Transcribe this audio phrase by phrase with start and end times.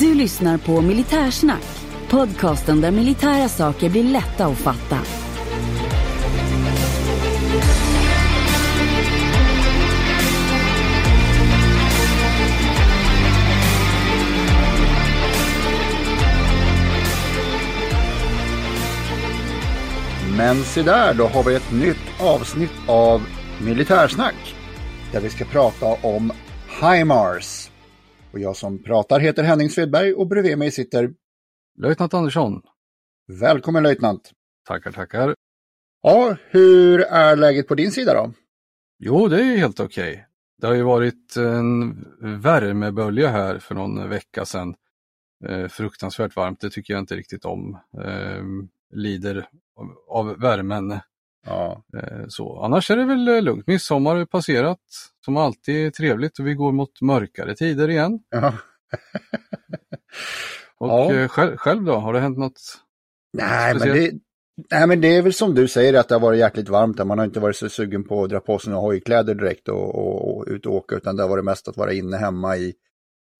[0.00, 1.64] Du lyssnar på Militärsnack,
[2.10, 4.98] podcasten där militära saker blir lätta att fatta.
[20.36, 23.22] Men se där, då har vi ett nytt avsnitt av
[23.60, 24.54] Militärsnack.
[25.12, 26.32] Där vi ska prata om
[26.80, 27.63] HIMARS.
[28.34, 31.14] Och jag som pratar heter Henning Svedberg och bredvid mig sitter
[31.78, 32.62] Löjtnant Andersson.
[33.26, 34.32] Välkommen löjtnant.
[34.66, 35.34] Tackar, tackar.
[36.02, 38.32] Ja, hur är läget på din sida då?
[38.98, 40.26] Jo, det är helt okej.
[40.60, 42.06] Det har ju varit en
[42.40, 44.74] värmebölja här för någon vecka sedan.
[45.48, 47.78] Eh, fruktansvärt varmt, det tycker jag inte riktigt om.
[48.04, 48.42] Eh,
[48.90, 50.90] lider av, av värmen.
[51.44, 52.58] Ja, Eh, så.
[52.62, 53.66] Annars är det väl eh, lugnt.
[53.66, 54.78] Midsommar har passerat,
[55.24, 58.20] som alltid är trevligt och vi går mot mörkare tider igen.
[58.30, 58.54] ja.
[60.78, 61.12] Och Ja.
[61.14, 62.60] eh, själv, själv då, har det hänt något?
[63.32, 64.12] Nej, men det,
[64.70, 67.06] nej, men det är väl som du säger att det har varit jäkligt varmt.
[67.06, 69.94] Man har inte varit så sugen på att dra på sig några hojkläder direkt och,
[69.94, 72.74] och, och ut och åka, utan det har varit mest att vara inne hemma i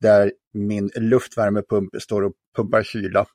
[0.00, 3.26] där min luftvärmepump står och pumpar kyla.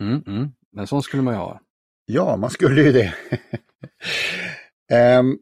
[0.00, 0.48] Mm, mm.
[0.72, 1.60] Men sån skulle man ju ha.
[2.06, 3.14] Ja, man skulle ju det.
[4.92, 5.38] Ehm,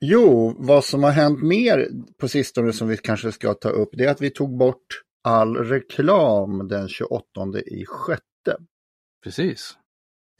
[0.00, 1.88] jo, vad som har hänt mer
[2.20, 5.56] på sistone som vi kanske ska ta upp, det är att vi tog bort all
[5.56, 7.24] reklam den 28
[7.66, 8.56] i sjätte.
[9.24, 9.78] Precis.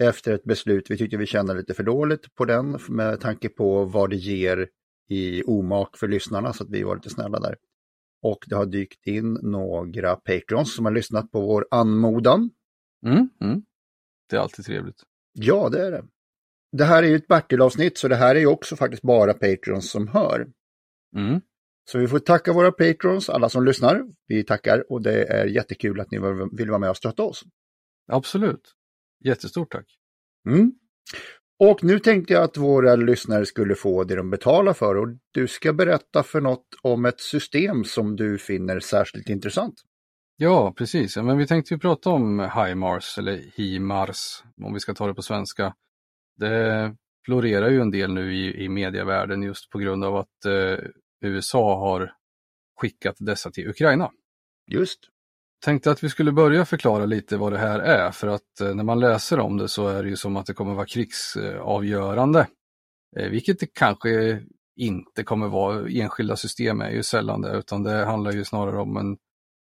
[0.02, 3.84] Efter ett beslut, vi tyckte vi kände lite för dåligt på den med tanke på
[3.84, 4.68] vad det ger
[5.08, 7.56] i omak för lyssnarna så att vi var lite snälla där.
[8.22, 12.50] Och det har dykt in några patrons som har lyssnat på vår anmodan.
[13.06, 13.62] Mm, mm.
[14.28, 15.02] Det är alltid trevligt.
[15.32, 16.04] Ja, det är det.
[16.72, 19.90] Det här är ju ett Bertil-avsnitt så det här är ju också faktiskt bara Patrons
[19.90, 20.46] som hör.
[21.16, 21.40] Mm.
[21.90, 24.04] Så vi får tacka våra Patrons, alla som lyssnar.
[24.26, 26.18] Vi tackar och det är jättekul att ni
[26.52, 27.44] vill vara med och stötta oss.
[28.12, 28.74] Absolut.
[29.24, 29.86] Jättestort tack.
[30.48, 30.72] Mm.
[31.58, 35.48] Och nu tänkte jag att våra lyssnare skulle få det de betalar för och du
[35.48, 39.74] ska berätta för något om ett system som du finner särskilt intressant.
[40.36, 41.16] Ja, precis.
[41.16, 45.22] Men vi tänkte ju prata om HIMARS eller HIMARS om vi ska ta det på
[45.22, 45.74] svenska.
[46.38, 46.94] Det
[47.24, 50.78] florerar ju en del nu i, i medievärlden just på grund av att eh,
[51.20, 52.12] USA har
[52.80, 54.10] skickat dessa till Ukraina.
[54.70, 54.98] Just.
[55.64, 58.84] Tänkte att vi skulle börja förklara lite vad det här är för att eh, när
[58.84, 62.46] man läser om det så är det ju som att det kommer vara krigsavgörande.
[63.16, 64.42] Eh, vilket det kanske
[64.76, 65.88] inte kommer vara.
[65.88, 69.16] Enskilda system är ju sällan det utan det handlar ju snarare om en,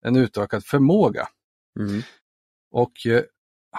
[0.07, 1.29] en utökad förmåga.
[1.81, 2.03] Mm.
[2.71, 3.23] Och eh,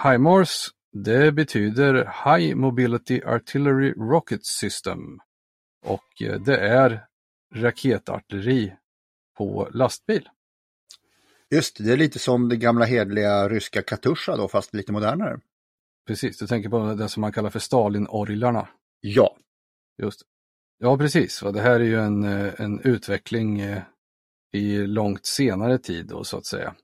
[0.04, 1.94] HIMARS det betyder
[2.24, 5.20] High Mobility Artillery Rocket System.
[5.86, 7.06] Och eh, det är
[7.54, 8.72] raketartilleri
[9.36, 10.28] på lastbil.
[11.50, 15.40] Just det, det är lite som det gamla hedliga ryska Katusha då, fast lite modernare.
[16.06, 18.68] Precis, du tänker på det som man kallar för Stalin-orglarna.
[19.00, 19.36] Ja,
[20.02, 20.22] Just.
[20.78, 21.40] Ja, precis.
[21.40, 23.82] Det här är ju en, eh, en utveckling eh,
[24.52, 26.74] i långt senare tid då, så att säga.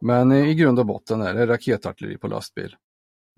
[0.00, 2.76] Men i grund och botten är det raketartilleri på lastbil.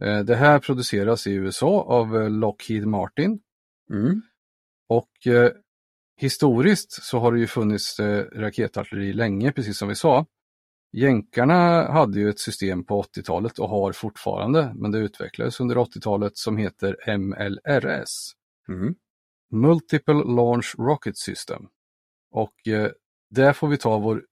[0.03, 3.41] Eh, Det här produceras i USA av eh, Lockheed Martin
[3.91, 4.23] mm.
[4.89, 5.53] och eh,
[6.17, 10.27] historiskt så har det ju funnits eh, raketartilleri länge, precis som vi sa.
[10.93, 16.37] Jänkarna hade ju ett system på 80-talet och har fortfarande, men det utvecklades under 80-talet
[16.37, 18.33] som heter MLRS.
[18.69, 18.95] Mm.
[19.51, 21.63] Multiple Launch Rocket System.
[22.31, 22.91] Och eh,
[23.31, 24.25] där får vi ta vår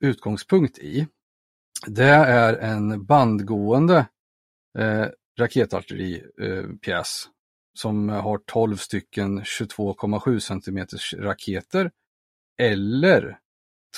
[0.00, 1.06] utgångspunkt i.
[1.86, 4.06] Det är en bandgående
[4.78, 5.06] eh,
[5.38, 7.28] raketartilleripjäs
[7.78, 10.86] som har 12 stycken 22,7 cm
[11.22, 11.90] raketer
[12.58, 13.38] eller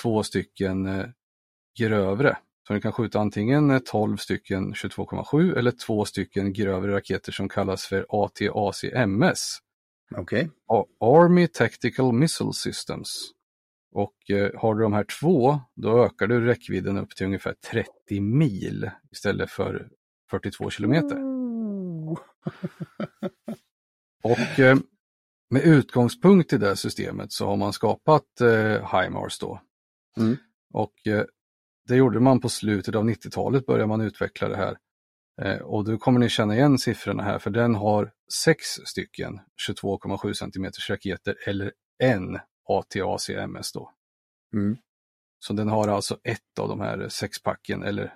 [0.03, 1.07] två stycken eh,
[1.79, 2.37] grövre
[2.67, 7.87] Så den kan skjuta antingen 12 stycken 22,7 eller två stycken grövre raketer som kallas
[7.87, 9.59] för ATACMS.
[10.17, 10.51] Okej.
[10.67, 13.31] A- Army Tactical Missile Systems.
[13.93, 18.21] Och eh, har du de här två, då ökar du räckvidden upp till ungefär 30
[18.21, 19.89] mil istället för
[20.31, 21.17] 42 kilometer.
[24.23, 24.79] Och eh,
[25.51, 29.61] med utgångspunkt i det systemet så har man skapat eh, HIMARS då.
[30.17, 30.37] Mm.
[30.75, 31.25] Och eh,
[31.89, 34.79] det gjorde man på slutet av 90-talet började man utveckla det här.
[35.43, 38.13] Eh, och då kommer ni känna igen siffrorna här för den har
[38.45, 42.39] sex stycken 22,7 cm raketer eller en
[42.69, 43.93] ATACMS då.
[44.55, 44.77] Mm.
[45.39, 48.15] Så den har alltså ett av de här sexpacken eller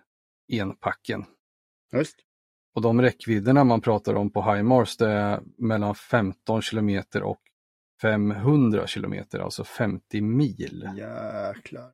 [0.53, 1.25] enpacken.
[1.93, 2.17] Just.
[2.75, 7.41] Och de räckvidderna man pratar om på HIMARS det är mellan 15 kilometer och
[8.03, 10.89] 500 kilometer, alltså 50 mil.
[10.97, 11.91] Jäklar.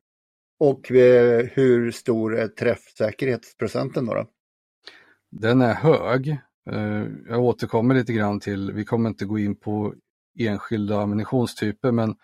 [0.59, 4.13] Och eh, hur stor är träffsäkerhetsprocenten då?
[4.13, 4.27] då?
[5.31, 6.29] Den är hög.
[6.71, 9.93] Eh, Jag återkommer lite grann till, vi kommer inte gå in på
[10.39, 12.15] enskilda ammunitionstyper, men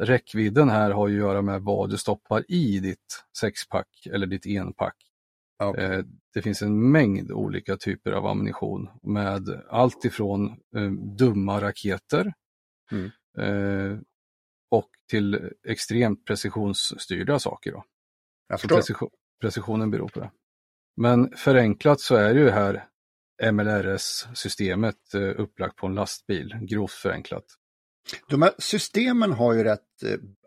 [0.00, 4.46] räckvidden här har ju att göra med vad du stoppar i ditt sexpack eller ditt
[4.46, 4.96] enpack.
[5.62, 5.76] Ja.
[5.76, 6.04] Eh,
[6.34, 12.32] Det finns en mängd olika typer av ammunition med allt ifrån eh, dumma raketer
[12.92, 13.10] Mm.
[13.38, 13.98] eh,
[14.70, 17.72] och till extremt precisionsstyrda saker.
[17.72, 17.84] Då.
[18.76, 19.10] Precision,
[19.40, 20.30] precisionen beror på det.
[20.96, 22.84] Men förenklat så är ju här
[23.96, 27.44] MLRS-systemet upplagt på en lastbil, grovt förenklat.
[28.28, 29.80] De här systemen har ju rätt,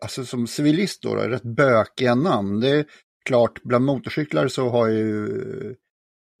[0.02, 2.60] alltså som civilist då, då rätt bökiga namn.
[2.60, 2.86] Det är
[3.26, 5.28] klart, bland motorcyklar så har ju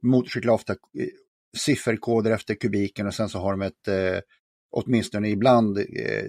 [0.02, 1.08] motorcyklar ofta eh,
[1.56, 4.20] sifferkoder efter kubiken och sen så har de ett, eh,
[4.70, 6.24] åtminstone ibland, eh,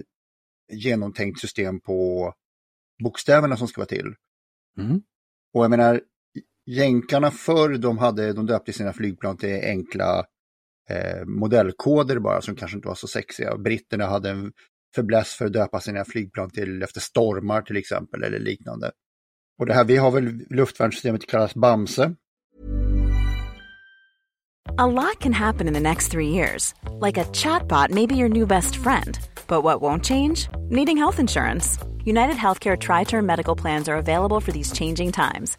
[0.72, 2.32] genomtänkt system på
[3.02, 4.14] bokstäverna som ska vara till.
[4.78, 5.02] Mm.
[5.52, 6.00] Och jag menar,
[6.66, 10.24] jänkarna förr, de, hade, de döpte sina flygplan till enkla
[10.90, 13.56] eh, modellkoder bara som kanske inte var så sexiga.
[13.56, 14.52] Britterna hade en
[14.94, 18.92] förbläss för att döpa sina flygplan till efter stormar till exempel eller liknande.
[19.58, 22.14] Och det här, vi har väl luftvärnssystemet kallas Bamse.
[24.80, 26.74] A lot can happen in the next three years.
[27.00, 29.18] Like a chatbot may be your new best friend.
[29.48, 30.48] But what won't change?
[30.70, 31.78] Needing health insurance.
[32.04, 35.58] United Healthcare Tri Term Medical Plans are available for these changing times.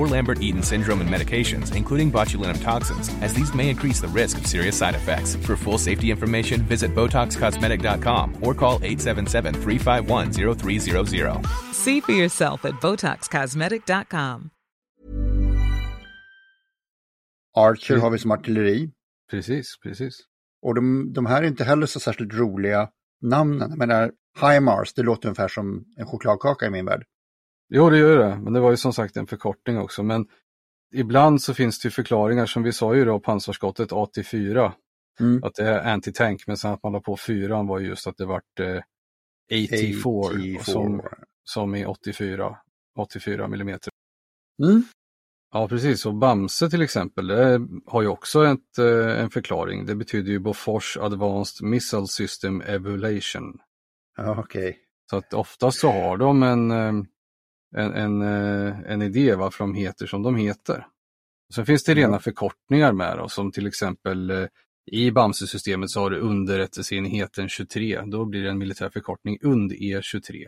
[0.01, 4.37] or Lambert Eaton syndrome and medications, including botulinum toxins, as these may increase the risk
[4.39, 5.35] of serious side effects.
[5.45, 11.45] For full safety information, visit BotoxCosmetic.com or call 877 351 0300.
[11.73, 14.49] See for yourself at BotoxCosmetic.com.
[17.53, 18.01] Archer mm.
[18.01, 18.91] har vi som artilleri.
[19.31, 20.19] Precis, precis.
[20.61, 22.89] Och de, de här är inte heller så särskilt roliga
[23.21, 23.69] namnen.
[23.69, 24.11] Jag menar,
[24.41, 27.03] HIMARS, det låter ungefär som en chokladkaka i min värld.
[27.73, 30.03] Jo, det gör det, men det var ju som sagt en förkortning också.
[30.03, 30.27] Men
[30.93, 34.71] ibland så finns det ju förklaringar, som vi sa ju då, pansarskottet AT4,
[35.19, 35.43] Mm.
[35.43, 38.25] att det är anti-tank, men sen att man la på fyran var just att det
[38.25, 38.81] vart eh,
[39.51, 41.01] AT4, Som,
[41.43, 42.57] som är 84,
[42.99, 43.91] 84 millimeter.
[44.63, 44.83] Mm.
[45.53, 46.05] Ja, precis.
[46.05, 49.85] Och Bamse till exempel, det har ju också ett, eh, en förklaring.
[49.85, 53.59] Det betyder ju Bofors Advanced Missile System Evaluation.
[54.17, 54.79] Okej.
[55.09, 56.93] Så att oftast så har de en, eh,
[57.77, 60.87] en, en, eh, en idé varför de heter som de heter.
[61.55, 64.45] Sen finns det rena förkortningar med då, som till exempel eh,
[64.91, 68.01] i Bamse-systemet så har du underrättelseenheten 23.
[68.05, 70.45] Då blir det en militär förkortning UND-E23.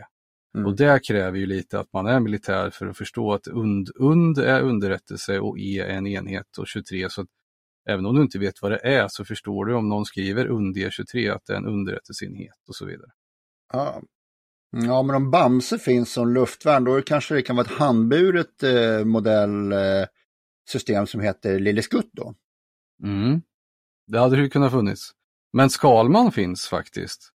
[0.54, 0.66] Mm.
[0.66, 4.38] Och det kräver ju lite att man är militär för att förstå att UND, UND
[4.38, 7.10] är underrättelse och E är en enhet och 23.
[7.10, 7.28] Så att
[7.88, 11.34] även om du inte vet vad det är så förstår du om någon skriver UND-E23
[11.34, 13.10] att det är en underrättelseenhet och så vidare.
[13.72, 14.02] Ja.
[14.82, 19.04] Ja, men om Bamse finns som luftvärn, då kanske det kan vara ett handburet eh,
[19.04, 22.34] modellsystem eh, som heter Lille Skutt då.
[23.02, 23.42] Mm.
[24.06, 25.10] Det hade ju kunnat funnits.
[25.52, 27.30] Men Skalman finns faktiskt.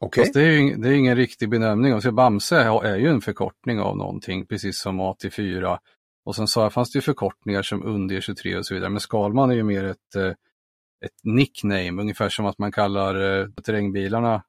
[0.00, 0.24] Okej.
[0.24, 2.02] Fast det är ju det är ingen riktig benämning.
[2.02, 5.78] Så Bamse är ju en förkortning av någonting, precis som AT4.
[6.24, 8.90] Och sen så fanns det ju förkortningar som Under 23 och så vidare.
[8.90, 10.30] Men Skalman är ju mer ett, eh,
[11.04, 14.42] ett nickname, ungefär som att man kallar eh, terrängbilarna,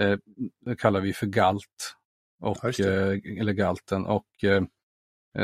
[0.00, 0.18] eh,
[0.64, 1.94] det kallar vi för Galt.
[2.40, 4.06] Och, eh, eller Galten.
[4.06, 4.62] Och eh,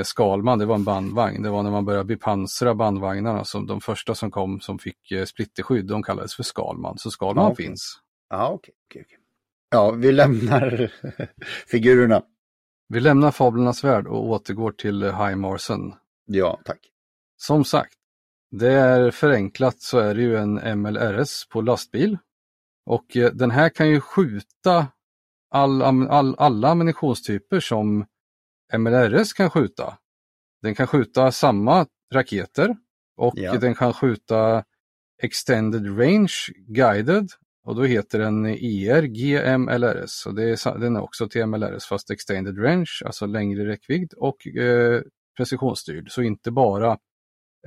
[0.03, 1.43] Skalman, det var en bandvagn.
[1.43, 3.45] Det var när man började bepansra bandvagnarna.
[3.45, 6.99] Som de första som kom som fick splitterskydd, de kallades för Skalman.
[6.99, 7.67] Så Skalman Ja, okej.
[7.67, 8.01] finns.
[8.31, 8.75] Ja, okej.
[8.91, 9.19] okej, okej.
[9.71, 10.93] Ja, vi lämnar
[11.67, 12.23] figurerna.
[12.89, 15.95] Vi lämnar fablernas värld och återgår till eh, High Marsen.
[16.27, 16.79] Ja, tack.
[17.37, 17.95] Som sagt,
[18.51, 22.19] det är förenklat så är det ju en MLRS på lastbil.
[22.87, 24.87] Och eh, den här kan ju skjuta
[25.51, 28.07] all, all, alla ammunitionstyper som
[28.79, 29.99] MLRS kan skjuta.
[30.63, 32.77] Den kan skjuta samma raketer
[33.17, 33.57] och Ja.
[33.59, 34.65] den kan skjuta
[35.23, 36.33] Extended Range
[36.69, 37.29] Guided
[37.65, 40.27] och då heter den ER GMLRS.
[40.27, 44.13] Och det är, sa- den är också till MLRS fast Extended Range, alltså längre räckvidd
[44.17, 45.03] och eh,
[45.37, 46.11] precisionsstyrd.
[46.11, 46.99] Så inte bara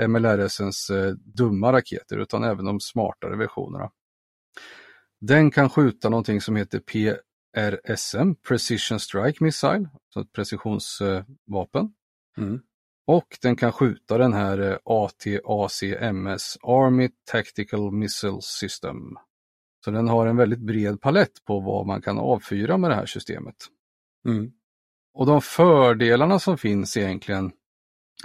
[0.07, 3.91] MLRSens eh, dumma raketer utan även de smartare versionerna.
[5.21, 11.93] Den kan skjuta någonting som heter PRSM, Precision Strike Missile, så ett precisionsvapen.
[12.37, 12.61] Mm.
[13.07, 18.97] Och den kan skjuta den här eh, ATACMS, Army Tactical Missile System.
[19.85, 23.05] Så den har en väldigt bred palett på vad man kan avfyra med det här
[23.05, 23.55] systemet.
[24.27, 24.51] Mm.
[25.13, 27.51] Och de fördelarna som finns egentligen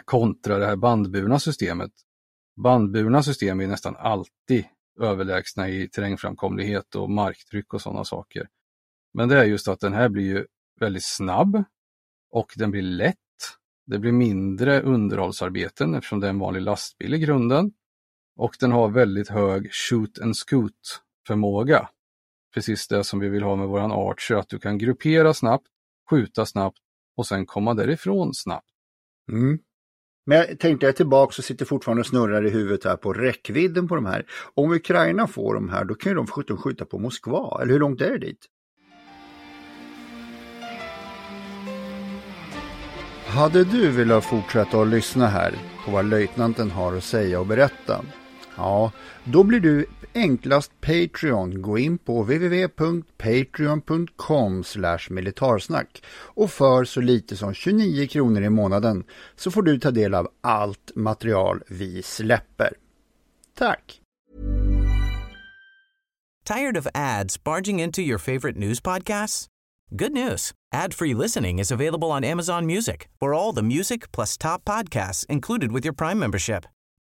[0.04, 1.92] kontra det här bandburna systemet.
[2.56, 4.64] Bandburna system är nästan alltid
[5.00, 8.48] överlägsna i terrängframkomlighet och marktryck och sådana saker.
[9.14, 10.46] Men det är just att den här blir ju
[10.80, 11.64] väldigt snabb
[12.30, 13.16] och den blir lätt.
[13.86, 17.72] Det blir mindre underhållsarbeten eftersom det är en vanlig lastbil i grunden.
[18.36, 21.88] Och den har väldigt hög shoot and scoot förmåga.
[22.54, 25.66] Precis det som vi vill ha med våran Archer, att du kan gruppera snabbt,
[26.10, 26.78] skjuta snabbt
[27.16, 28.68] och sen komma därifrån snabbt.
[29.32, 29.58] Mm.
[30.24, 33.12] Men jag tänkte jag är tillbaka och sitter fortfarande och snurrar i huvudet här på
[33.12, 34.26] räckvidden på de här.
[34.54, 37.80] Om Ukraina får de här, då kan ju de skjuta, skjuta på Moskva, eller hur
[37.80, 38.46] långt är det dit?
[43.26, 48.04] Hade du velat fortsätta att lyssna här på vad löjtnanten har att säga och berätta?
[48.56, 48.92] Ja,
[49.24, 51.62] då blir du enklast Patreon.
[51.62, 54.64] Gå in på www.patreon.com
[55.10, 59.04] militarsnack och för så lite som 29 kronor i månaden
[59.36, 62.72] så får du ta del av allt material vi släpper.
[63.58, 63.98] Tack!
[66.44, 69.46] Tired of ads barging into your favorite news podcasts?
[69.90, 70.52] Good news.
[70.72, 75.70] Ad-free listening is available on Amazon Music for all the music plus top podcasts included
[75.70, 76.66] with your Prime membership.